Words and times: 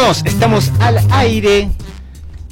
Seguimos, 0.00 0.24
estamos 0.24 0.72
al 0.80 0.98
aire 1.10 1.68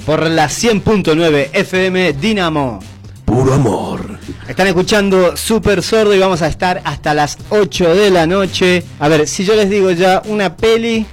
por 0.05 0.29
la 0.29 0.49
100.9 0.49 1.49
FM 1.55 2.13
Dinamo. 2.13 2.79
Puro 3.25 3.55
amor. 3.55 4.19
Están 4.47 4.67
escuchando 4.67 5.35
Super 5.35 5.83
Sordo 5.83 6.15
y 6.15 6.19
vamos 6.19 6.43
a 6.43 6.47
estar 6.47 6.83
hasta 6.85 7.15
las 7.15 7.39
8 7.49 7.95
de 7.95 8.11
la 8.11 8.27
noche. 8.27 8.85
A 8.99 9.09
ver, 9.09 9.27
si 9.27 9.47
yo 9.47 9.57
les 9.57 9.71
digo 9.71 9.91
ya 9.93 10.21
una 10.27 10.57
peli 10.57 11.07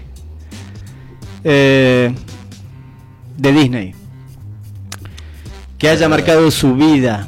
eh, 1.46 2.14
de 3.38 3.54
Disney 3.54 3.96
que 5.78 5.88
haya 5.88 6.10
marcado 6.10 6.52
su 6.52 6.76
vida, 6.76 7.28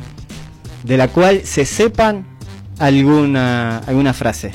de 0.83 0.97
la 0.97 1.08
cual 1.08 1.44
se 1.45 1.66
sepan 1.66 2.25
alguna, 2.77 3.77
alguna 3.80 4.13
frase. 4.13 4.52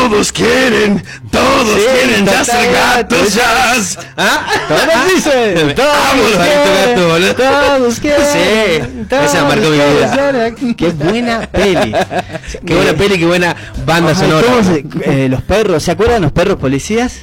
Todos 0.00 0.32
quieren, 0.32 1.02
todos 1.30 1.68
Sí, 1.76 1.86
quieren 1.92 2.26
ya 2.26 2.42
ser 2.44 2.72
gatos 2.72 3.34
jazz. 3.34 3.98
¿Ah? 4.16 4.46
Todos 4.66 5.14
dicen, 5.14 5.74
todos 5.74 6.36
quieren, 6.36 6.86
gatos, 6.88 7.12
boludo. 7.12 7.34
todos 7.34 8.00
quieren, 8.00 8.26
Sí, 8.32 9.04
todos 9.08 9.24
esa 9.26 9.44
marcó 9.44 9.68
mi 9.68 9.76
vida. 9.76 10.52
Qué 10.76 10.88
buena 10.90 11.40
peli. 11.52 11.92
Qué 12.66 12.74
buena 12.74 12.92
peli, 12.94 13.18
qué 13.18 13.26
buena 13.26 13.54
banda 13.84 14.14
sonora. 14.14 14.46
¿cómo 14.46 14.62
se- 14.64 14.84
eh, 15.04 15.28
los 15.28 15.42
perros, 15.42 15.82
¿se 15.82 15.90
acuerdan 15.90 16.22
los 16.22 16.32
perros 16.32 16.56
policías? 16.58 17.20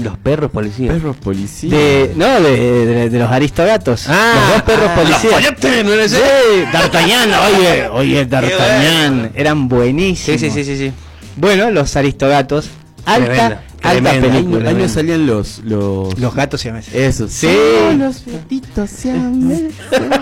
Los 0.00 0.16
perros 0.16 0.52
policías. 0.52 0.94
Perros 0.94 1.16
policías. 1.16 1.72
De, 1.72 2.12
no, 2.14 2.40
de, 2.40 2.86
de- 2.86 3.10
de 3.10 3.18
los 3.18 3.30
aristogatos. 3.30 4.06
Ah, 4.08 4.34
los 4.36 4.54
dos 4.54 4.62
perros 4.62 4.88
ah, 4.88 4.94
policías. 4.94 5.42
los 5.62 5.84
¿no 5.84 5.92
era 5.92 6.04
ese? 6.04 6.16
Sí, 6.16 6.64
D'Artagnan, 6.72 7.30
oye, 7.34 7.88
oye, 7.88 8.24
D'Artagnan. 8.24 9.32
Eran 9.34 9.68
buenísimos. 9.68 10.40
Sí, 10.40 10.48
sí, 10.50 10.54
sí, 10.54 10.64
sí, 10.64 10.78
sí. 10.78 10.92
Bueno, 11.40 11.70
los 11.70 11.96
aristogatos. 11.96 12.70
Alta, 13.06 13.24
Tremenda, 13.26 13.62
alta 13.82 14.10
tremenda. 14.10 14.10
Año, 14.10 14.32
película. 14.44 14.70
año 14.70 14.88
salían 14.88 15.26
los. 15.26 15.60
Los, 15.64 16.18
Los 16.18 16.34
gatos 16.34 16.60
siameses. 16.60 16.94
Esos. 16.94 17.32
Sí. 17.32 17.48
los 17.96 18.24
gatitos 18.26 18.90
siameses. 18.90 19.74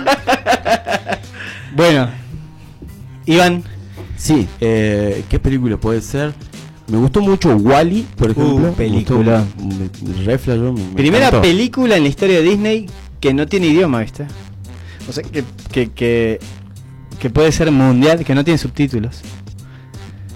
Bueno, 1.76 2.08
Iván, 3.26 3.62
Sí, 4.16 4.48
eh, 4.60 5.22
¿qué 5.28 5.38
película 5.38 5.76
puede 5.76 6.00
ser? 6.00 6.34
Me 6.88 6.96
gustó 6.98 7.20
mucho 7.20 7.54
Wally, 7.54 8.04
por 8.16 8.30
ejemplo. 8.32 8.70
Uh, 8.70 8.74
película. 8.74 9.44
Me 9.58 9.64
gustó- 9.84 10.04
me- 10.06 10.24
re 10.24 10.38
flashó, 10.38 10.72
me- 10.72 10.82
me 10.82 10.94
primera 10.94 11.26
encantó. 11.28 11.42
película 11.46 11.96
en 11.96 12.02
la 12.02 12.08
historia 12.08 12.38
de 12.38 12.42
Disney 12.42 12.86
que 13.20 13.32
no 13.32 13.46
tiene 13.46 13.66
idioma, 13.68 14.00
¿viste? 14.00 14.26
O 15.08 15.12
sea, 15.12 15.22
que, 15.22 15.44
que, 15.70 15.90
que, 15.92 16.40
que 17.20 17.30
puede 17.30 17.52
ser 17.52 17.70
mundial, 17.70 18.24
que 18.24 18.34
no 18.34 18.42
tiene 18.42 18.58
subtítulos. 18.58 19.20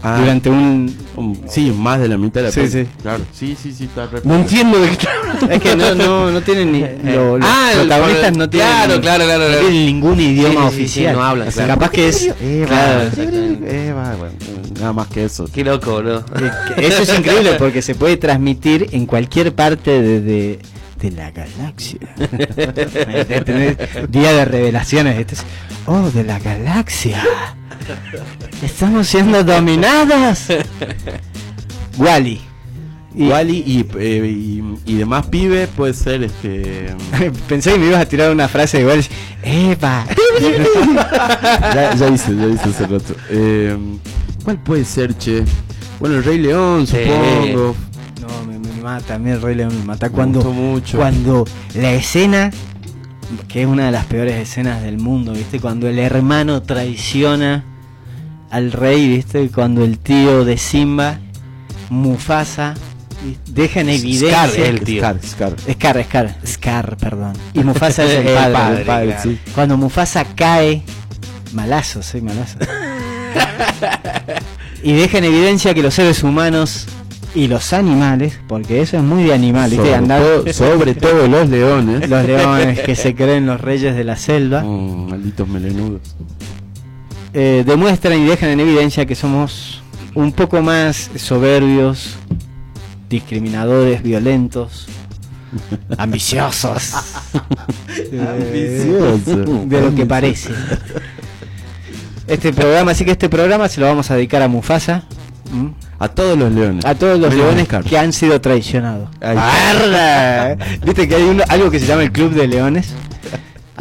Ah, 0.05 0.19
Durante 0.19 0.51
un... 0.51 0.93
sí, 1.49 1.71
más 1.71 2.01
de 2.01 2.09
la 2.09 2.17
mitad 2.19 2.41
de 2.41 2.47
la 2.49 2.53
Sí, 2.53 2.61
película. 2.61 2.83
sí. 2.85 2.89
Claro, 3.03 3.25
sí, 3.33 3.57
sí, 3.63 3.73
sí, 3.73 3.85
está 3.85 4.09
No 4.25 4.35
entiendo 4.35 4.81
de 4.81 4.89
qué 4.97 5.07
Es 5.49 5.61
que 5.61 5.77
no, 5.77 5.95
no, 5.95 6.31
no 6.33 6.41
tienen 6.41 6.73
ni... 6.73 6.81
lo- 7.13 7.39
los 7.39 7.49
Ah, 7.49 7.71
el- 7.73 7.79
protagonistas 7.87 8.37
no 8.37 8.51
tienen... 8.51 8.69
claro, 8.69 9.01
claro, 9.01 9.25
claro, 9.25 9.43
no 9.45 9.47
claro. 9.49 9.61
tienen 9.69 9.87
ningún 9.87 10.21
idioma 10.21 10.71
Sí, 10.71 10.77
sí, 10.77 10.77
sí, 10.77 10.83
oficial. 10.83 11.15
no 11.17 11.23
hablan, 11.25 11.49
O 11.49 11.51
sea, 11.53 11.65
claro. 11.67 11.81
Capaz 11.81 11.93
que 11.93 12.09
es... 12.09 12.23
Eva, 12.41 12.67
claro. 12.67 13.11
Eva, 13.71 14.17
bueno, 14.17 14.35
nada 14.81 14.93
más 14.93 15.07
que 15.07 15.25
eso. 15.27 15.47
Qué 15.55 15.63
loco, 15.65 15.93
boludo. 15.93 16.25
Que 16.77 16.87
Eso 16.89 17.03
es 17.03 17.19
increíble 17.19 17.53
porque 17.59 17.81
se 17.81 17.95
puede 17.95 18.17
transmitir 18.17 18.89
en 18.91 19.07
cualquier 19.07 19.55
parte 19.55 20.03
de, 20.03 20.21
de, 20.21 20.59
de 21.01 21.11
la 21.13 21.31
galaxia. 21.31 22.01
De 22.17 23.41
tener 23.45 24.09
día 24.11 24.33
de 24.33 24.45
revelaciones. 24.45 25.19
Este 25.21 25.35
es- 25.35 25.45
oh, 25.87 26.11
de 26.11 26.25
la 26.25 26.39
galaxia. 26.41 27.23
Estamos 28.63 29.07
siendo 29.09 29.43
dominadas. 29.45 30.49
Wally. 31.99 32.41
Y 33.15 33.29
Wally 33.29 33.59
y, 33.67 33.87
eh, 33.99 34.27
y, 34.27 34.63
y 34.87 34.95
demás 34.97 35.27
pibes 35.27 35.69
puede 35.69 35.93
ser 35.93 36.23
este. 36.25 36.95
pensé 37.49 37.73
que 37.73 37.79
me 37.79 37.87
ibas 37.89 38.01
a 38.01 38.07
tirar 38.07 38.31
una 38.31 38.49
frase 38.49 38.79
de 38.79 38.87
Wally. 38.87 39.07
Eva. 39.43 40.07
ya, 41.75 41.95
ya 41.95 42.09
hice, 42.09 42.35
ya 42.37 42.47
hice 42.47 42.69
hace 42.71 42.87
rato. 42.87 43.15
Eh, 43.31 43.77
¿Cuál 44.45 44.59
puede 44.63 44.85
ser, 44.85 45.17
che? 45.19 45.45
Bueno, 46.01 46.17
el 46.17 46.25
Rey 46.25 46.39
León, 46.39 46.87
Sí. 46.87 46.97
supongo. 47.05 47.77
No, 48.21 48.45
me, 48.51 48.59
me 48.59 48.83
mata, 48.83 49.15
a 49.17 49.19
mí 49.19 49.31
el 49.31 49.43
Rey 49.43 49.57
León 49.57 49.77
me 49.79 49.85
mata. 49.85 50.09
Me 50.09 50.15
Cuando, 50.15 50.43
mucho. 50.53 50.97
cuando 50.97 51.45
la 51.75 51.93
escena, 51.93 52.51
que 53.47 53.63
es 53.63 53.69
una 53.69 53.87
de 53.87 53.93
las 53.93 54.07
peores 54.07 54.37
escenas 54.37 54.83
del 54.83 54.99
mundo, 54.99 55.33
¿viste? 55.33 55.61
Cuando 55.61 55.87
el 55.89 55.99
hermano 55.99 56.63
traiciona 56.63 57.65
al 58.53 58.73
rey, 58.73 59.09
¿viste? 59.09 59.49
Cuando 59.51 59.85
el 59.85 59.99
tío 59.99 60.45
de 60.45 60.57
Simba, 60.59 61.19
Mufasa, 61.91 62.75
deja 63.47 63.81
en 63.81 63.89
evidencia... 63.89 64.47
Scar, 64.49 64.61
el 64.61 64.81
tío. 64.81 65.01
Scar, 65.03 65.19
Scar. 65.23 65.57
Scar, 65.73 66.05
Scar, 66.05 66.37
Scar, 66.47 66.97
perdón. 66.97 67.33
Y 67.55 67.61
Mufasa 67.61 68.05
es 68.05 68.11
el 68.13 68.27
El 68.29 68.35
padre. 68.35 68.53
padre, 68.53 68.81
El 68.81 68.87
padre, 68.87 69.07
claro. 69.07 69.23
sí. 69.23 69.39
Cuando 69.55 69.77
Mufasa 69.77 70.25
cae, 70.37 70.83
malazo, 71.53 72.03
sí, 72.03 72.21
malazo. 72.21 72.59
y 74.83 74.93
deja 74.93 75.19
en 75.19 75.25
evidencia 75.25 75.75
que 75.75 75.83
los 75.83 75.95
seres 75.95 76.23
humanos 76.23 76.87
y 77.35 77.49
los 77.49 77.73
animales, 77.73 78.39
porque 78.49 78.83
eso 78.83 78.99
es 78.99 79.03
muy 79.03 79.25
de 79.25 79.33
animal, 79.33 79.71
¿viste? 79.71 79.87
Sobre, 79.87 79.97
Andar- 79.99 80.21
todo, 80.21 80.53
sobre 80.53 80.95
todo 80.95 81.27
los 81.29 81.49
leones. 81.49 82.09
los 82.11 82.27
leones 82.27 82.81
que 82.81 82.95
se 82.95 83.15
creen 83.15 83.47
los 83.47 83.59
reyes 83.61 83.95
de 83.97 84.05
la 84.05 84.17
selva, 84.17 84.63
Mm, 84.63 85.11
malditos 85.11 85.49
melenudos. 85.49 86.01
Eh, 87.35 87.63
demuestran 87.67 88.19
y 88.21 88.25
dejan 88.27 88.51
en 88.51 88.61
evidencia 88.61 89.07
que 89.07 89.15
somos 89.15 89.83
un 90.15 90.33
poco 90.33 90.61
más 90.63 91.11
soberbios, 91.17 92.17
discriminadores, 93.09 94.03
violentos, 94.03 94.87
ambiciosos. 95.99 96.93
Ambicioso. 98.13 99.37
de 99.67 99.81
lo 99.81 99.95
que 99.95 100.07
parece. 100.07 100.51
Este 102.27 102.53
programa, 102.53 102.93
así 102.93 103.05
que 103.05 103.11
este 103.13 103.29
programa 103.29 103.69
se 103.69 103.81
lo 103.81 103.87
vamos 103.87 104.11
a 104.11 104.15
dedicar 104.15 104.43
a 104.43 104.49
Mufasa. 104.49 105.05
A 105.99 106.09
todos 106.09 106.39
los 106.39 106.51
leones. 106.51 106.85
a 106.85 106.95
todos 106.95 107.19
los 107.21 107.33
leones 107.35 107.69
que 107.89 107.99
han 107.99 108.13
sido 108.13 108.41
traicionados. 108.41 109.09
¿Viste 110.85 111.07
que 111.07 111.15
hay 111.17 111.23
uno- 111.25 111.45
algo 111.49 111.71
que 111.71 111.79
se 111.79 111.87
llama 111.87 112.03
el 112.03 112.11
Club 112.13 112.33
de 112.33 112.49
Leones? 112.49 112.95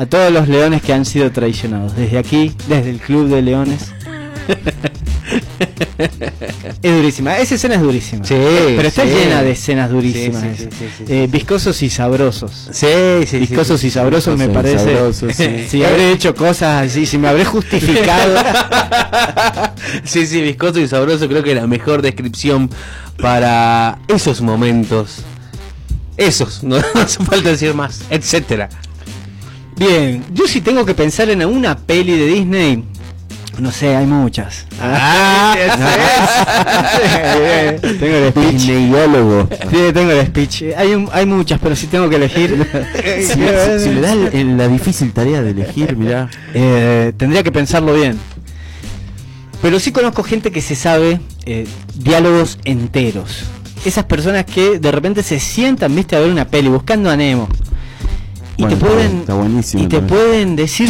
A 0.02 0.08
todos 0.08 0.32
los 0.32 0.48
leones 0.48 0.82
que 0.82 0.94
han 0.94 1.06
sido 1.06 1.32
traicionados. 1.32 1.96
Desde 1.96 2.18
aquí, 2.18 2.52
desde 2.68 2.90
el 2.90 2.98
Club 2.98 3.28
de 3.30 3.44
Leones. 3.44 3.94
es 6.82 6.96
durísima. 6.96 7.38
Esa 7.38 7.54
escena 7.54 7.76
es 7.76 7.82
durísima. 7.82 8.26
Sí, 8.26 8.34
Pero 8.34 8.88
está 8.88 9.04
sí. 9.04 9.10
llena 9.10 9.44
de 9.44 9.52
escenas 9.52 9.92
durísimas. 9.92 10.44
Sí, 10.58 10.68
Eh, 11.08 11.28
viscosos 11.30 11.84
y 11.84 11.92
sabrosos. 11.92 12.70
Sí, 12.72 12.88
sí, 13.28 13.38
Viscosos 13.38 13.84
y 13.84 13.92
sabrosos 13.92 14.40
me 14.40 14.50
parece. 14.50 14.80
sabrosos, 14.96 15.36
sí. 15.36 15.66
Si 15.70 15.84
habré 15.84 16.14
hecho 16.14 16.34
cosas 16.34 16.88
así, 16.88 17.06
si 17.06 17.20
me 17.20 17.28
habré 17.28 17.46
justificado. 17.46 18.40
sí, 20.04 20.26
sí, 20.26 20.42
viscoso 20.42 20.80
y 20.80 20.88
sabroso 20.88 21.28
creo 21.28 21.44
que 21.44 21.52
es 21.52 21.58
la 21.58 21.68
mejor 21.68 22.02
descripción 22.02 22.72
para 23.18 24.00
esos 24.08 24.42
momentos. 24.42 25.18
Esos, 26.18 26.64
no, 26.64 26.78
no 26.96 27.02
hace 27.02 27.24
falta 27.24 27.50
decir 27.50 27.76
más, 27.76 28.02
etcétera. 28.10 28.68
Bien, 29.82 30.24
yo 30.32 30.46
si 30.48 30.62
tengo 30.62 30.86
que 30.86 30.94
pensar 30.94 31.28
en 31.32 31.44
una 31.44 31.76
peli 31.76 32.16
de 32.16 32.28
Disney, 32.28 32.84
no 33.58 33.72
sé, 33.72 33.96
hay 33.96 34.06
muchas. 34.06 34.68
Ah, 34.80 35.56
tengo 37.82 38.16
el 38.16 38.30
speech. 38.30 38.52
Disneyólogo. 38.52 39.50
Sí, 39.72 39.78
tengo 39.92 40.12
el 40.12 40.28
speech. 40.28 40.64
Hay, 40.78 40.94
un- 40.94 41.10
hay 41.12 41.26
muchas, 41.26 41.60
pero 41.60 41.76
si 41.76 41.88
tengo 41.88 42.08
que 42.10 42.18
elegir, 42.18 42.64
Si, 43.22 43.24
si- 43.34 43.80
si 43.84 43.90
le 43.90 44.02
da 44.02 44.14
el- 44.14 44.56
la 44.56 44.68
difícil 44.68 45.12
tarea 45.14 45.42
de 45.42 45.50
elegir, 45.50 45.98
mirá. 45.98 46.30
eh, 46.54 47.12
tendría 47.18 47.42
que 47.42 47.52
pensarlo 47.52 47.96
bien. 47.96 48.20
Pero 49.64 49.80
sí 49.80 49.92
conozco 49.92 50.22
gente 50.22 50.52
que 50.52 50.62
se 50.62 50.76
sabe 50.76 51.20
eh, 51.48 51.66
diálogos 51.96 52.60
enteros. 52.66 53.46
Esas 53.84 54.06
personas 54.06 54.46
que 54.46 54.78
de 54.78 54.92
repente 54.92 55.24
se 55.24 55.40
sientan, 55.40 55.96
viste, 55.96 56.16
a 56.16 56.20
ver 56.20 56.30
una 56.30 56.46
peli 56.46 56.68
buscando 56.70 57.10
a 57.10 57.18
Nemo. 57.18 57.50
Y 58.62 58.64
Bueno, 58.64 58.78
te 58.78 58.86
pueden 58.86 59.18
está 59.22 59.34
buenísimo 59.34 59.84
y 59.84 59.88
te 59.88 59.98
también. 59.98 60.20
pueden 60.20 60.56
decir 60.56 60.88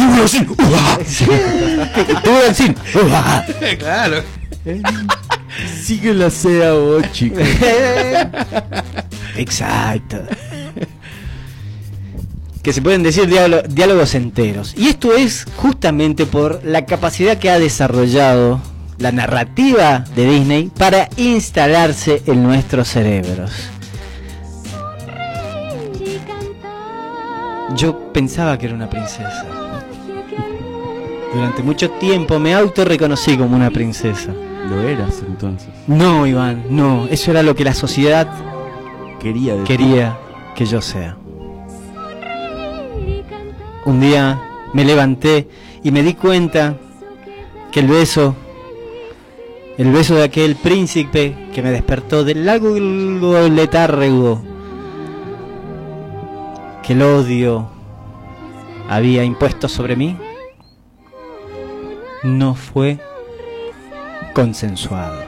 Sí. 1.06 1.24
Te 1.24 2.14
pueden 2.16 2.48
decir 2.48 2.74
claro. 3.78 4.22
Sigue 5.82 6.12
la 6.14 6.28
sea 6.30 6.72
vos, 6.74 7.02
chico. 7.12 7.38
Exacto. 9.36 10.18
Que 12.62 12.72
se 12.72 12.82
pueden 12.82 13.02
decir 13.02 13.26
diálogo- 13.28 13.62
diálogos 13.68 14.14
enteros. 14.14 14.74
Y 14.76 14.88
esto 14.88 15.14
es 15.14 15.46
justamente 15.56 16.26
por 16.26 16.60
la 16.64 16.84
capacidad 16.86 17.38
que 17.38 17.50
ha 17.50 17.58
desarrollado 17.58 18.60
la 18.98 19.10
narrativa 19.12 20.04
de 20.14 20.26
Disney 20.30 20.70
para 20.76 21.08
instalarse 21.16 22.22
en 22.26 22.42
nuestros 22.42 22.88
cerebros. 22.88 23.50
Yo 27.76 28.12
pensaba 28.12 28.58
que 28.58 28.66
era 28.66 28.74
una 28.74 28.88
princesa. 28.88 29.46
Durante 31.34 31.62
mucho 31.62 31.90
tiempo 31.92 32.38
me 32.38 32.54
auto 32.54 32.84
reconocí 32.84 33.36
como 33.36 33.56
una 33.56 33.70
princesa. 33.70 34.32
Lo 34.68 34.80
eras 34.82 35.22
entonces. 35.26 35.68
No, 35.86 36.26
Iván, 36.26 36.64
no. 36.70 37.06
Eso 37.08 37.30
era 37.30 37.42
lo 37.42 37.54
que 37.54 37.64
la 37.64 37.74
sociedad 37.74 38.28
quería 39.20 39.54
de 39.54 39.60
ti. 39.60 39.66
quería 39.66 40.18
que 40.54 40.66
yo 40.66 40.80
sea. 40.80 41.16
Un 43.84 44.00
día 44.00 44.40
me 44.72 44.84
levanté 44.84 45.48
y 45.82 45.90
me 45.90 46.02
di 46.02 46.14
cuenta 46.14 46.76
que 47.72 47.80
el 47.80 47.88
beso, 47.88 48.36
el 49.78 49.90
beso 49.90 50.14
de 50.14 50.24
aquel 50.24 50.56
príncipe 50.56 51.34
que 51.54 51.62
me 51.62 51.70
despertó 51.70 52.22
del 52.24 52.44
largo 52.44 52.78
letargo 53.48 54.51
que 56.82 56.92
el 56.94 57.02
odio 57.02 57.68
había 58.88 59.24
impuesto 59.24 59.68
sobre 59.68 59.96
mí, 59.96 60.16
no 62.22 62.54
fue 62.54 62.98
consensuado. 64.34 65.22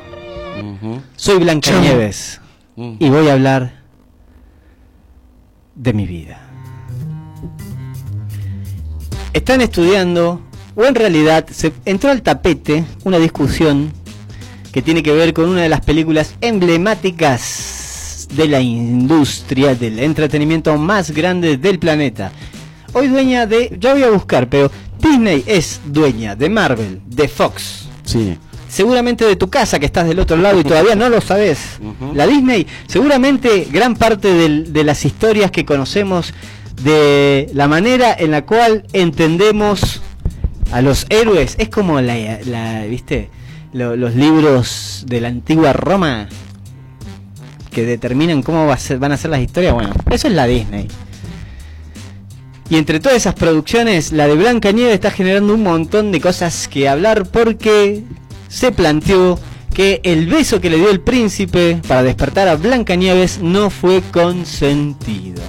Soy 1.17 1.39
Blancanieves 1.39 2.41
Mm. 2.77 2.97
y 2.99 3.09
voy 3.09 3.29
a 3.29 3.35
hablar 3.35 3.83
de 5.77 5.93
mi 5.93 6.07
vida. 6.07 6.41
Están 9.33 9.61
estudiando, 9.61 10.41
o 10.75 10.85
en 10.85 10.95
realidad 10.95 11.47
se 11.51 11.73
entró 11.85 12.11
al 12.11 12.23
tapete 12.23 12.85
una 13.05 13.19
discusión 13.19 13.93
que 14.73 14.83
tiene 14.83 15.03
que 15.05 15.13
ver 15.13 15.33
con 15.35 15.49
una 15.49 15.63
de 15.63 15.69
las 15.69 15.81
películas 15.83 16.35
emblemáticas 16.41 17.84
de 18.29 18.49
la 18.49 18.61
industria 18.61 19.75
del 19.75 19.99
entretenimiento 19.99 20.77
más 20.77 21.11
grande 21.11 21.57
del 21.57 21.79
planeta. 21.79 22.33
Hoy 22.93 23.09
dueña 23.09 23.47
de, 23.47 23.77
ya 23.81 23.93
voy 23.95 24.03
a 24.05 24.11
buscar, 24.11 24.49
pero 24.49 24.71
Disney 25.01 25.43
es 25.47 25.81
dueña 25.87 26.37
de 26.37 26.49
Marvel, 26.49 27.01
de 27.07 27.29
Fox, 27.29 27.87
Sí. 28.05 28.39
seguramente 28.69 29.25
de 29.25 29.37
tu 29.37 29.51
casa 29.51 29.79
que 29.79 29.87
estás 29.87 30.07
del 30.07 30.19
otro 30.21 30.37
lado 30.37 30.61
y 30.61 30.65
todavía 30.65 30.95
no 30.95 31.09
lo 31.09 31.21
sabes. 31.21 31.59
La 32.15 32.27
Disney, 32.27 32.67
seguramente 32.87 33.69
gran 33.71 33.97
parte 33.97 34.33
del- 34.33 34.73
de 34.73 34.85
las 34.85 35.05
historias 35.05 35.51
que 35.51 35.65
conocemos 35.65 36.33
de 36.83 37.49
la 37.55 37.69
manera 37.69 38.15
en 38.19 38.31
la 38.31 38.45
cual 38.47 38.85
entendemos 38.93 40.01
a 40.73 40.83
los 40.83 41.07
héroes 41.09 41.55
es 41.59 41.69
como 41.69 42.01
la, 42.01 42.39
la- 42.45 42.85
¿viste? 42.87 43.31
Lo- 43.73 43.97
los 43.97 44.15
libros 44.15 45.05
de 45.09 45.21
la 45.21 45.29
antigua 45.29 45.73
Roma 45.73 46.29
que 47.75 47.85
determinan 47.85 48.43
cómo 48.43 48.67
va 48.67 48.73
a 48.75 48.79
ser- 48.79 48.99
van 48.99 49.13
a 49.13 49.17
ser 49.19 49.31
las 49.31 49.41
historias. 49.41 49.75
Bueno, 49.75 49.93
eso 50.11 50.29
es 50.29 50.35
la 50.35 50.47
Disney. 50.47 50.89
Y 52.71 52.77
entre 52.77 52.99
todas 53.01 53.19
esas 53.19 53.35
producciones, 53.35 54.11
la 54.13 54.27
de 54.27 54.35
Blanca 54.37 54.73
Nieve 54.73 54.95
está 54.95 55.11
generando 55.11 55.53
un 55.53 55.63
montón 55.63 56.11
de 56.13 56.21
cosas 56.23 56.67
que 56.69 56.89
hablar 56.89 57.27
porque 57.27 58.03
se 58.49 58.73
planteó 58.73 59.39
que 59.75 60.01
el 60.05 60.27
beso 60.29 60.61
que 60.63 60.71
le 60.71 60.79
dio 60.79 60.89
el 60.89 61.01
príncipe 61.01 61.83
para 61.87 62.03
despertar 62.03 62.49
a 62.49 62.57
Blanca 62.57 62.95
Nieves 62.95 63.41
no 63.43 63.69
fue 63.69 64.01
consentido. 64.13 65.43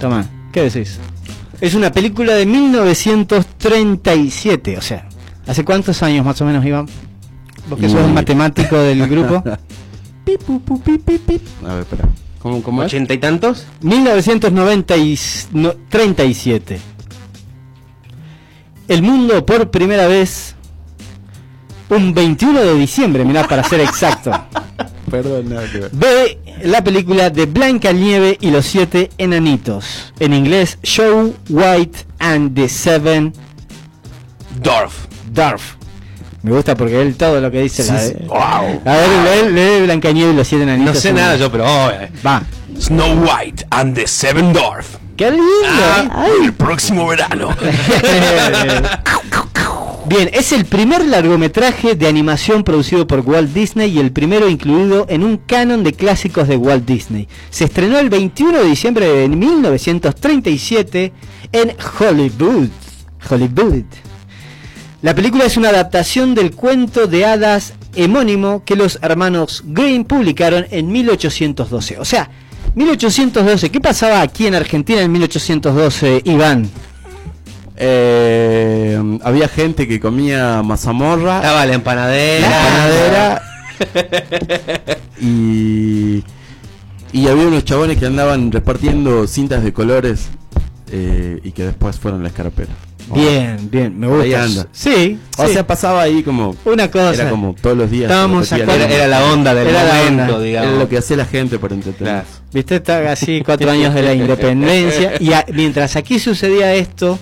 Toma, 0.00 0.26
¿qué 0.52 0.62
decís? 0.68 0.98
Es 1.62 1.74
una 1.74 1.90
película 1.92 2.34
de 2.34 2.44
1937, 2.46 4.76
o 4.76 4.82
sea, 4.82 5.08
¿hace 5.46 5.64
cuántos 5.64 6.02
años 6.02 6.26
más 6.26 6.38
o 6.40 6.44
menos, 6.44 6.66
Iván? 6.66 6.86
Vos 7.70 7.78
que 7.78 7.88
sos 7.88 8.00
el 8.04 8.12
matemático 8.12 8.76
del 8.76 9.06
grupo. 9.08 9.42
A 11.66 11.74
ver, 11.74 11.82
espera. 11.82 12.08
¿Cómo, 12.40 12.62
cómo? 12.62 12.82
¿Ochenta 12.82 13.12
y 13.14 13.18
tantos? 13.18 13.66
1937. 13.82 16.80
El 18.88 19.02
mundo 19.02 19.46
por 19.46 19.70
primera 19.70 20.06
vez, 20.06 20.54
un 21.88 22.12
21 22.12 22.60
de 22.60 22.74
diciembre, 22.74 23.24
mirá, 23.24 23.48
para 23.48 23.64
ser 23.64 23.80
exacto, 23.80 24.30
Perdón, 25.10 25.48
que 25.72 25.78
ver. 25.78 25.90
ve 25.92 26.38
la 26.64 26.84
película 26.84 27.30
de 27.30 27.46
Blanca 27.46 27.92
Nieve 27.92 28.36
y 28.40 28.50
los 28.50 28.66
siete 28.66 29.08
enanitos. 29.16 30.12
En 30.18 30.34
inglés, 30.34 30.78
Show 30.82 31.34
White 31.48 32.00
and 32.18 32.54
the 32.54 32.68
Seven 32.68 33.32
Dorf. 34.62 35.06
Dwarf. 35.32 35.76
Me 36.44 36.52
gusta 36.52 36.76
porque 36.76 37.00
él 37.00 37.16
todo 37.16 37.40
lo 37.40 37.50
que 37.50 37.62
dice 37.62 37.82
Sí, 37.82 37.90
la 37.90 38.02
de- 38.02 38.14
Wow. 38.28 38.38
A 38.84 38.92
ver, 38.92 39.50
lee, 39.50 39.52
lee 39.52 39.82
Blanca 39.84 40.12
Nieve 40.12 40.32
y 40.32 40.36
los 40.36 40.46
siete 40.46 40.64
enanitos. 40.64 40.94
No 40.94 41.00
sé 41.00 41.12
nada 41.14 41.36
yo, 41.36 41.50
pero 41.50 41.64
oh, 41.64 41.90
eh. 41.90 42.10
Va. 42.24 42.42
Snow 42.78 43.24
White 43.24 43.66
and 43.70 43.94
the 43.94 44.06
Seven 44.06 44.52
Dwarf. 44.52 44.96
¡Qué 45.16 45.30
lindo! 45.30 45.44
Ah, 46.10 46.26
el 46.42 46.52
próximo 46.52 47.06
verano. 47.08 47.48
Bien, 50.06 50.28
es 50.34 50.52
el 50.52 50.66
primer 50.66 51.06
largometraje 51.06 51.94
de 51.94 52.06
animación 52.06 52.62
producido 52.62 53.06
por 53.06 53.20
Walt 53.20 53.54
Disney 53.54 53.90
y 53.90 54.00
el 54.00 54.12
primero 54.12 54.48
incluido 54.50 55.06
en 55.08 55.24
un 55.24 55.38
canon 55.38 55.82
de 55.82 55.94
clásicos 55.94 56.46
de 56.46 56.58
Walt 56.58 56.84
Disney. 56.84 57.26
Se 57.48 57.64
estrenó 57.64 57.98
el 57.98 58.10
21 58.10 58.58
de 58.58 58.64
diciembre 58.68 59.06
de 59.08 59.28
1937 59.28 61.12
en 61.52 61.74
Hollywood. 61.98 62.68
Hollywood. 63.30 63.84
La 65.04 65.14
película 65.14 65.44
es 65.44 65.58
una 65.58 65.68
adaptación 65.68 66.34
del 66.34 66.52
cuento 66.52 67.06
de 67.06 67.26
hadas 67.26 67.74
homónimo 67.94 68.64
que 68.64 68.74
los 68.74 68.98
hermanos 69.02 69.62
Green 69.66 70.06
publicaron 70.06 70.64
en 70.70 70.90
1812. 70.90 71.98
O 71.98 72.06
sea, 72.06 72.30
1812, 72.74 73.70
¿qué 73.70 73.82
pasaba 73.82 74.22
aquí 74.22 74.46
en 74.46 74.54
Argentina 74.54 75.02
en 75.02 75.12
1812, 75.12 76.22
Iván? 76.24 76.70
Eh, 77.76 78.98
había 79.22 79.46
gente 79.48 79.86
que 79.86 80.00
comía 80.00 80.62
mazamorra, 80.62 81.36
Estaba 81.36 81.66
la 81.66 81.74
empanadera. 81.74 82.48
la 82.48 83.42
panadera 83.98 84.98
y, 85.20 86.24
y 87.12 87.28
había 87.28 87.46
unos 87.46 87.66
chabones 87.66 87.98
que 87.98 88.06
andaban 88.06 88.50
repartiendo 88.50 89.26
cintas 89.26 89.62
de 89.64 89.74
colores 89.74 90.28
eh, 90.90 91.40
y 91.44 91.52
que 91.52 91.64
después 91.64 91.98
fueron 91.98 92.22
la 92.22 92.28
escarapela. 92.30 92.72
Bien, 93.12 93.68
bien, 93.70 93.98
me 93.98 94.08
Por 94.08 94.20
ahí 94.22 94.28
gusta. 94.30 94.44
anda. 94.44 94.66
Sí, 94.72 95.18
O 95.36 95.46
sí. 95.46 95.52
sea, 95.52 95.66
pasaba 95.66 96.02
ahí 96.02 96.22
como... 96.22 96.56
una 96.64 96.90
cosa. 96.90 97.14
Era 97.22 97.30
como 97.30 97.54
todos 97.60 97.76
los 97.76 97.90
días. 97.90 98.10
Estábamos 98.10 98.52
acá- 98.52 98.74
Era, 98.86 99.06
la 99.06 99.24
onda 99.32 99.54
del 99.54 99.68
Era 99.68 99.84
la 99.84 99.94
momento, 100.04 100.22
onda. 100.34 100.40
digamos. 100.40 100.68
Era 100.70 100.78
lo 100.78 100.88
que 100.88 100.98
hacía 100.98 101.16
la 101.18 101.26
gente 101.26 101.58
para 101.58 101.74
entretener. 101.74 102.12
Claro. 102.12 102.26
Viste, 102.52 102.76
está 102.76 103.12
así 103.12 103.42
cuatro 103.44 103.70
años 103.70 103.92
de 103.94 104.02
la 104.02 104.14
independencia. 104.14 105.12
Y 105.20 105.32
a- 105.32 105.44
mientras 105.52 105.96
aquí 105.96 106.18
sucedía 106.18 106.74
esto, 106.74 107.18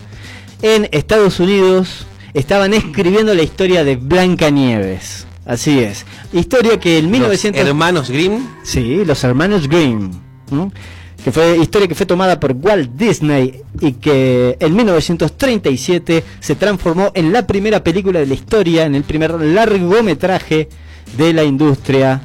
en 0.63 0.89
Estados 0.93 1.41
Unidos 1.41 2.07
estaban 2.35 2.75
escribiendo 2.75 3.35
la 3.35 3.43
historia 3.43 3.83
de 3.85 3.97
Blancanieves. 3.97 5.27
Así 5.45 5.81
es. 5.81 6.07
Historia 6.33 6.79
que 6.79 6.99
en 6.99 7.05
Los 7.07 7.13
1900... 7.13 7.67
hermanos 7.67 8.11
Grimm. 8.11 8.47
Sí, 8.63 9.03
los 9.05 9.25
hermanos 9.25 9.69
Grimm. 9.69 10.11
¿no? 10.53 10.71
Que 11.25 11.31
fue 11.31 11.57
historia 11.59 11.87
que 11.87 11.95
fue 11.95 12.07
tomada 12.07 12.41
por 12.41 12.53
Walt 12.53 12.91
Disney 12.97 13.63
y 13.81 13.93
que 13.93 14.57
en 14.59 14.75
1937 14.75 16.25
se 16.41 16.55
transformó 16.57 17.13
en 17.15 17.33
la 17.33 17.47
primera 17.47 17.85
película 17.85 18.19
de 18.21 18.27
la 18.27 18.35
historia, 18.35 18.85
en 18.85 18.95
el 18.95 19.05
primer 19.05 19.33
largometraje 19.41 20.69
de 21.17 21.33
la 21.33 21.45
industria 21.45 22.23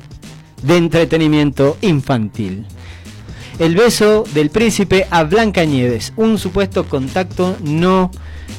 de 0.63 0.77
entretenimiento 0.77 1.77
infantil. 1.81 2.65
El 3.59 3.75
beso 3.75 4.23
del 4.33 4.49
príncipe 4.49 5.07
a 5.09 5.23
Blancanieves, 5.23 6.13
un 6.15 6.37
supuesto 6.37 6.87
contacto 6.87 7.55
no 7.63 8.11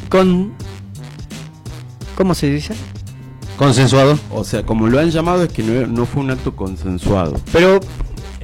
con 0.08 0.54
¿Cómo 2.18 2.34
se 2.34 2.50
dice? 2.50 2.74
Consensuado. 3.56 4.18
O 4.32 4.42
sea, 4.42 4.64
como 4.64 4.88
lo 4.88 4.98
han 4.98 5.12
llamado 5.12 5.44
es 5.44 5.52
que 5.52 5.62
no, 5.62 5.86
no 5.86 6.04
fue 6.04 6.20
un 6.20 6.32
acto 6.32 6.56
consensuado. 6.56 7.40
Pero 7.52 7.78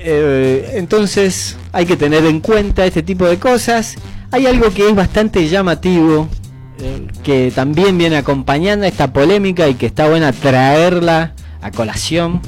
eh, 0.04 0.72
entonces 0.74 1.56
hay 1.72 1.86
que 1.86 1.96
tener 1.96 2.24
en 2.26 2.40
cuenta 2.40 2.84
este 2.84 3.02
tipo 3.02 3.26
de 3.26 3.38
cosas. 3.38 3.96
Hay 4.30 4.46
algo 4.46 4.70
que 4.70 4.88
es 4.88 4.94
bastante 4.94 5.48
llamativo, 5.48 6.28
eh, 6.80 7.06
que 7.22 7.50
también 7.54 7.96
viene 7.96 8.16
acompañando 8.16 8.84
esta 8.84 9.12
polémica 9.12 9.68
y 9.68 9.74
que 9.74 9.86
está 9.86 10.08
buena 10.08 10.32
traerla 10.32 11.34
a 11.62 11.70
colación. 11.70 12.42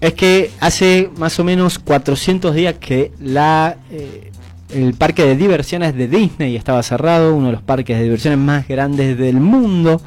Es 0.00 0.14
que 0.14 0.50
hace 0.60 1.10
más 1.16 1.38
o 1.38 1.44
menos 1.44 1.78
400 1.78 2.54
días 2.54 2.74
que 2.80 3.12
la 3.20 3.76
eh, 3.90 4.32
el 4.74 4.94
parque 4.94 5.24
de 5.24 5.36
diversiones 5.36 5.94
de 5.94 6.08
Disney 6.08 6.56
estaba 6.56 6.82
cerrado, 6.82 7.34
uno 7.34 7.46
de 7.46 7.52
los 7.52 7.62
parques 7.62 7.96
de 7.96 8.04
diversiones 8.04 8.38
más 8.38 8.66
grandes 8.66 9.16
del 9.16 9.40
mundo. 9.40 10.00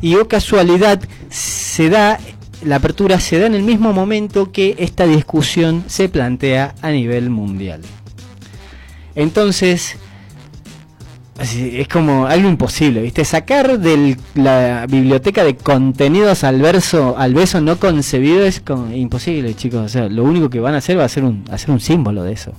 Y 0.00 0.14
o 0.14 0.28
casualidad 0.28 1.00
se 1.28 1.90
da, 1.90 2.18
la 2.66 2.76
apertura 2.76 3.20
se 3.20 3.38
da 3.38 3.46
en 3.46 3.54
el 3.54 3.62
mismo 3.62 3.92
momento 3.92 4.50
que 4.50 4.74
esta 4.78 5.06
discusión 5.06 5.84
se 5.86 6.08
plantea 6.08 6.74
a 6.82 6.90
nivel 6.90 7.30
mundial. 7.30 7.80
Entonces, 9.14 9.96
es 11.38 11.86
como 11.88 12.26
algo 12.26 12.48
imposible, 12.48 13.02
¿viste? 13.02 13.24
Sacar 13.24 13.78
de 13.78 14.16
la 14.34 14.86
biblioteca 14.88 15.44
de 15.44 15.56
contenidos 15.56 16.44
al 16.44 16.60
verso, 16.60 17.16
al 17.16 17.34
beso 17.34 17.60
no 17.60 17.78
concebido 17.78 18.44
es 18.44 18.62
imposible, 18.94 19.54
chicos. 19.54 19.84
O 19.84 19.88
sea, 19.88 20.08
lo 20.08 20.24
único 20.24 20.50
que 20.50 20.60
van 20.60 20.74
a 20.74 20.78
hacer 20.78 20.98
va 20.98 21.04
a 21.04 21.08
ser 21.08 21.24
un, 21.24 21.44
hacer 21.50 21.70
un 21.70 21.80
símbolo 21.80 22.24
de 22.24 22.32
eso, 22.32 22.52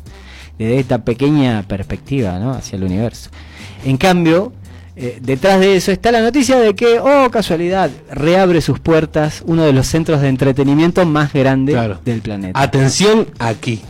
de 0.58 0.80
esta 0.80 1.04
pequeña 1.04 1.64
perspectiva, 1.64 2.40
¿no? 2.40 2.52
Hacia 2.52 2.78
el 2.78 2.84
universo. 2.84 3.30
En 3.84 3.98
cambio, 3.98 4.54
Eh, 5.00 5.20
detrás 5.22 5.60
de 5.60 5.76
eso 5.76 5.92
está 5.92 6.12
la 6.12 6.22
noticia 6.22 6.58
de 6.60 6.74
que, 6.74 7.00
oh 7.00 7.30
casualidad, 7.30 7.92
reabre 8.10 8.62
sus 8.62 8.80
puertas 8.80 9.44
uno 9.46 9.64
de 9.64 9.72
los 9.72 9.86
centros 9.86 10.22
de 10.22 10.28
entretenimiento 10.30 11.06
más 11.06 11.32
grandes 11.34 11.76
Claro. 11.76 12.00
del 12.04 12.22
planeta. 12.22 12.60
Atención 12.60 13.28
aquí. 13.38 13.82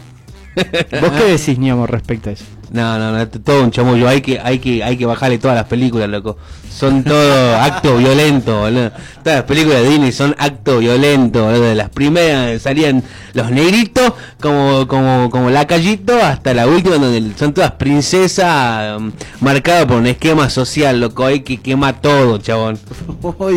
¿Vos 0.55 1.11
qué 1.17 1.23
decís, 1.31 1.57
Ñamo, 1.59 1.87
respecto 1.87 2.29
a 2.29 2.33
eso? 2.33 2.43
No, 2.71 2.99
no, 2.99 3.11
no, 3.11 3.27
todo 3.27 3.63
un 3.63 3.71
chamullo. 3.71 4.07
Hay 4.07 4.21
que, 4.21 4.39
hay 4.39 4.59
que, 4.59 4.83
hay 4.83 4.97
que 4.97 5.05
bajarle 5.05 5.37
todas 5.37 5.55
las 5.55 5.65
películas, 5.65 6.09
loco. 6.09 6.37
Son 6.69 7.03
todo 7.03 7.55
acto 7.61 7.97
violento, 7.97 8.59
boludo. 8.59 8.91
Todas 9.23 9.39
las 9.39 9.43
películas 9.43 9.81
de 9.81 9.89
Disney 9.89 10.11
son 10.11 10.35
acto 10.37 10.79
violento, 10.79 11.45
boludo. 11.45 11.61
De 11.61 11.75
las 11.75 11.89
primeras 11.89 12.61
salían 12.61 13.03
los 13.33 13.51
negritos, 13.51 14.13
como, 14.41 14.87
como, 14.87 15.29
como 15.29 15.49
la 15.49 15.65
callito, 15.65 16.21
hasta 16.21 16.53
la 16.53 16.67
última 16.67 16.97
donde 16.97 17.37
son 17.37 17.53
todas 17.53 17.71
princesas 17.73 18.97
um, 18.97 19.11
marcadas 19.41 19.85
por 19.85 19.97
un 19.97 20.07
esquema 20.07 20.49
social, 20.49 20.99
loco. 20.99 21.25
Hay 21.25 21.41
que 21.41 21.57
quema 21.57 21.93
todo, 21.93 22.37
chabón. 22.37 22.79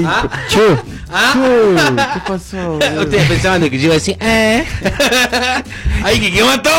Ah. 0.02 0.28
¿Ah? 1.12 2.12
¿Qué 2.14 2.20
pasó? 2.32 2.72
Ustedes 3.00 3.28
pensaban 3.28 3.60
de 3.60 3.70
que 3.70 3.78
yo 3.78 3.86
iba 3.86 3.94
a 3.94 3.98
decir, 3.98 4.16
eh, 4.20 4.64
hay 6.04 6.20
que 6.20 6.32
quemar 6.32 6.62
todo. 6.62 6.72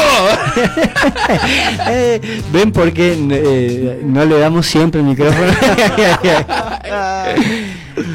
Eh, 1.87 2.20
¿Ven 2.53 2.71
por 2.71 2.91
qué 2.93 3.15
eh, 3.31 4.01
no 4.05 4.25
le 4.25 4.37
damos 4.39 4.65
siempre 4.65 5.01
el 5.01 5.07
micrófono? 5.07 5.51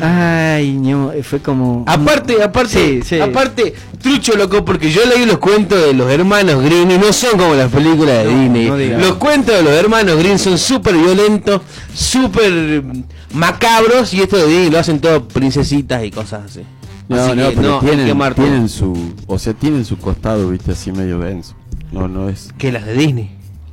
Ay, 0.01 0.81
eh, 1.15 1.23
fue 1.23 1.41
como... 1.41 1.85
Aparte, 1.87 2.43
aparte, 2.43 2.69
Sí, 2.73 3.01
sí. 3.05 3.21
aparte, 3.21 3.75
trucho 4.01 4.35
loco, 4.37 4.65
porque 4.65 4.91
yo 4.91 5.03
leí 5.07 5.27
los 5.27 5.39
cuentos 5.39 5.81
de 5.85 5.93
los 5.93 6.11
hermanos 6.11 6.63
Green 6.63 6.91
y 6.91 6.99
no 6.99 7.13
son 7.13 7.39
como 7.39 7.55
las 7.55 7.71
películas 7.71 8.25
de 8.25 8.33
No, 8.33 8.41
Disney. 8.41 8.91
no 8.91 8.99
los 8.99 9.15
cuentos 9.17 9.55
de 9.55 9.63
los 9.63 9.73
hermanos 9.73 10.17
Green 10.19 10.39
son 10.39 10.59
súper 10.59 10.95
violentos, 10.97 11.63
súper 11.95 12.83
macabros 13.33 14.13
y 14.15 14.21
esto 14.23 14.37
de 14.37 14.47
Disney 14.47 14.71
lo 14.71 14.79
hacen 14.79 14.99
todo 15.01 15.27
princesitas 15.29 16.05
y 16.05 16.11
cosas 16.11 16.45
así. 16.47 16.63
No, 17.09 17.17
Así 17.17 17.37
no, 17.37 17.51
que 17.51 17.57
pero 17.57 17.79
tienen, 17.79 18.35
tienen 18.35 18.69
su, 18.69 19.15
o 19.29 19.39
sea, 19.39 19.53
tienen 19.55 19.85
su 19.85 19.97
costado, 19.97 20.49
viste, 20.51 20.73
así 20.73 20.91
medio 20.91 21.21
denso. 21.21 21.55
No, 21.93 22.09
no 22.09 22.29
es. 22.29 22.49
que 22.59 22.73
las 22.73 22.85
de 22.85 22.95
Disney. 22.95 23.31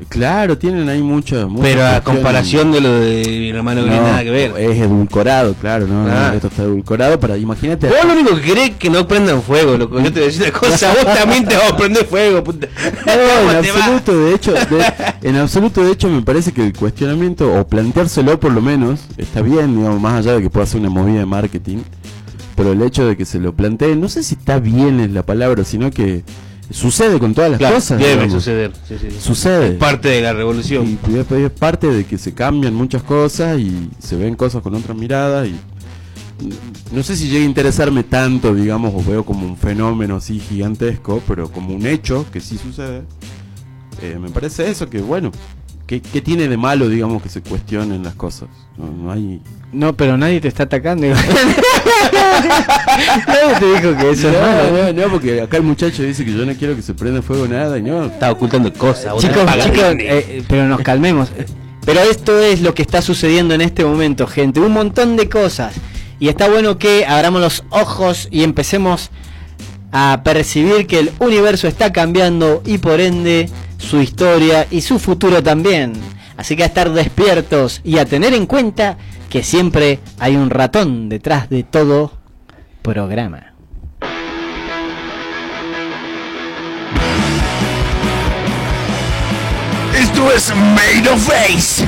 Claro, 0.09 0.57
tienen 0.57 0.87
ahí 0.89 1.01
muchas 1.01 1.47
Pero 1.61 1.85
a 1.85 2.01
comparación 2.01 2.71
de 2.71 2.81
lo 2.81 2.99
de 2.99 3.23
mi 3.27 3.49
hermano 3.49 3.83
Green, 3.83 3.97
No, 3.97 4.03
nada 4.09 4.23
que 4.23 4.29
ver. 4.31 4.53
Es 4.57 4.77
edulcorado, 4.79 5.53
claro, 5.55 5.87
no, 5.87 6.05
no, 6.07 6.11
Ah. 6.11 6.31
esto 6.35 6.47
está 6.47 6.63
edulcorado 6.63 7.19
para, 7.19 7.37
imagínate. 7.37 7.87
Vos 7.87 7.97
lo 8.05 8.13
único 8.13 8.35
que 8.35 8.41
querés 8.41 8.69
es 8.71 8.75
que 8.77 8.89
no 8.89 9.07
prendan 9.07 9.41
fuego, 9.41 9.77
loco. 9.77 9.99
Yo 9.99 10.05
te 10.11 10.19
voy 10.19 10.23
a 10.23 10.25
decir 10.25 10.43
una 10.43 10.51
cosa, 10.51 10.93
vos 11.03 11.13
también 11.13 11.45
te 11.45 11.55
vas 11.55 11.71
a 11.71 11.77
prender 11.77 12.05
fuego, 12.05 12.43
puta. 12.43 12.67
No, 12.83 13.11
¿Cómo 13.13 13.51
en 13.51 13.55
va? 13.55 13.59
absoluto, 13.59 14.17
de 14.25 14.35
hecho, 14.35 14.51
de- 14.53 14.93
en 15.29 15.35
absoluto, 15.37 15.83
de 15.83 15.91
hecho, 15.91 16.09
me 16.09 16.21
parece 16.21 16.51
que 16.51 16.63
el 16.65 16.73
cuestionamiento, 16.73 17.53
o 17.53 17.67
planteárselo 17.67 18.39
por 18.39 18.51
lo 18.51 18.61
menos, 18.61 19.01
está 19.17 19.41
bien, 19.41 19.75
digamos, 19.77 19.99
más 20.01 20.19
allá 20.19 20.33
de 20.35 20.41
que 20.41 20.49
pueda 20.49 20.65
ser 20.65 20.79
una 20.81 20.89
movida 20.89 21.19
de 21.19 21.25
marketing, 21.25 21.79
pero 22.55 22.71
el 22.71 22.81
hecho 22.83 23.07
de 23.07 23.17
que 23.17 23.25
se 23.25 23.39
lo 23.39 23.53
planteen, 23.55 23.99
no 23.99 24.09
sé 24.09 24.21
si 24.23 24.35
está 24.35 24.59
bien 24.59 24.99
es 24.99 25.11
la 25.11 25.23
palabra, 25.23 25.63
sino 25.63 25.89
que 25.89 26.23
sucede 26.71 27.19
con 27.19 27.33
todas 27.33 27.51
las 27.51 27.57
Claro, 27.59 27.75
cosas. 27.75 27.99
debe 27.99 28.11
digamos. 28.13 28.33
suceder. 28.33 28.71
sí, 28.87 28.95
sí, 28.99 29.07
sí. 29.11 29.17
Sucede. 29.19 29.71
Parte 29.73 30.09
de 30.09 30.21
la 30.21 30.33
revolución. 30.33 30.97
Y 31.09 31.17
es, 31.17 31.31
es 31.31 31.51
parte 31.51 31.87
de 31.87 32.05
que 32.05 32.17
se 32.17 32.33
cambian 32.33 32.73
muchas 32.73 33.03
cosas 33.03 33.59
y 33.59 33.89
se 33.99 34.15
ven 34.15 34.35
cosas 34.35 34.61
con 34.61 34.73
otras 34.75 34.97
miradas 34.97 35.47
y 35.47 35.55
no 36.91 37.03
sé 37.03 37.15
si 37.15 37.27
llega 37.29 37.43
a 37.43 37.47
interesarme 37.47 38.03
tanto, 38.03 38.53
digamos, 38.53 38.93
o 38.95 39.03
veo 39.03 39.23
como 39.23 39.45
un 39.45 39.55
fenómeno 39.55 40.17
así 40.17 40.39
gigantesco, 40.39 41.21
pero 41.27 41.49
como 41.49 41.73
un 41.73 41.85
hecho 41.85 42.25
que 42.31 42.41
sí 42.41 42.57
sucede. 42.57 43.03
eh, 44.01 44.17
me 44.19 44.29
parece 44.29 44.69
eso, 44.69 44.89
que 44.89 44.99
bueno, 44.99 45.31
¿qué, 45.87 46.01
qué 46.01 46.21
tiene 46.21 46.47
de 46.47 46.57
malo, 46.57 46.89
digamos, 46.89 47.21
que 47.21 47.29
se 47.29 47.41
cuestionen 47.41 48.03
las 48.03 48.15
cosas? 48.15 48.49
No, 48.77 48.89
no 48.91 49.11
hay... 49.11 49.41
No, 49.71 49.95
pero 49.95 50.17
nadie 50.17 50.39
te 50.39 50.47
está 50.47 50.63
atacando. 50.63 51.07
nadie 51.07 51.17
te 53.59 53.65
dijo 53.65 53.97
que 53.97 54.11
eso 54.11 54.29
es 54.29 54.39
malo. 54.39 54.71
No, 54.71 54.93
no, 54.93 54.93
no, 54.93 55.11
porque 55.11 55.41
acá 55.41 55.57
el 55.57 55.63
muchacho 55.63 56.03
dice 56.03 56.23
que 56.23 56.31
yo 56.31 56.45
no 56.45 56.53
quiero 56.53 56.75
que 56.75 56.81
se 56.81 56.93
prenda 56.93 57.21
fuego 57.21 57.47
nada 57.47 57.77
y 57.77 57.81
no. 57.81 58.05
Está 58.05 58.31
ocultando 58.31 58.71
cosas. 58.73 59.17
Chicos, 59.17 59.45
chicos, 59.63 59.95
eh, 59.99 60.43
pero 60.47 60.67
nos 60.67 60.81
calmemos. 60.81 61.29
Pero 61.85 61.99
esto 62.01 62.39
es 62.39 62.61
lo 62.61 62.73
que 62.73 62.81
está 62.81 63.01
sucediendo 63.01 63.53
en 63.53 63.61
este 63.61 63.83
momento, 63.83 64.27
gente. 64.27 64.59
Un 64.59 64.73
montón 64.73 65.17
de 65.17 65.27
cosas. 65.27 65.73
Y 66.19 66.29
está 66.29 66.47
bueno 66.47 66.77
que 66.77 67.05
abramos 67.05 67.41
los 67.41 67.63
ojos 67.69 68.27
y 68.31 68.43
empecemos 68.43 69.09
a 69.91 70.21
percibir 70.23 70.87
que 70.87 70.99
el 70.99 71.11
universo 71.19 71.67
está 71.67 71.91
cambiando 71.91 72.61
y 72.65 72.77
por 72.77 73.01
ende 73.01 73.49
su 73.83 74.01
historia 74.01 74.65
y 74.71 74.81
su 74.81 74.97
futuro 74.97 75.43
también. 75.43 75.93
Así 76.37 76.55
que 76.55 76.63
a 76.63 76.67
estar 76.67 76.91
despiertos 76.91 77.81
y 77.83 77.97
a 77.99 78.05
tener 78.05 78.33
en 78.33 78.45
cuenta 78.45 78.97
que 79.29 79.43
siempre 79.43 79.99
hay 80.19 80.35
un 80.35 80.49
ratón 80.49 81.09
detrás 81.09 81.49
de 81.49 81.63
todo 81.63 82.11
programa. 82.81 83.53
Esto 89.95 90.31
es 90.31 90.53
Made 90.55 91.09
of 91.09 91.27
Face. 91.27 91.85